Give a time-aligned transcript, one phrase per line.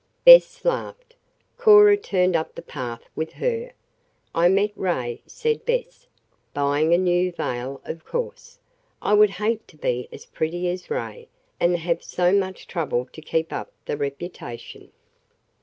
[0.25, 1.13] Bess laughed.
[1.59, 3.71] Cora turned up the path with her.
[4.33, 6.07] "I met Ray," said Bess,
[6.55, 8.57] "buying a new veil, of course.
[8.99, 11.27] I would hate to be as pretty as Ray,
[11.59, 14.91] and have so much trouble to keep up the reputation.